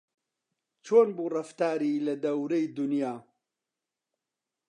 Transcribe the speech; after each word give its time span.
چۆن 0.85 1.07
بوو 1.15 1.31
ڕەفتاری 1.35 2.03
لە 2.05 2.13
دەورەی 2.23 2.67
دونیا 2.75 3.13